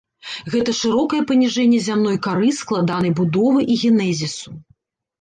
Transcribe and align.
Гэта 0.53 0.71
шырокае 0.79 1.19
паніжэнне 1.33 1.79
зямной 1.89 2.17
кары 2.25 2.49
складанай 2.63 3.17
будовы 3.23 3.71
і 3.71 3.81
генезісу. 3.87 4.61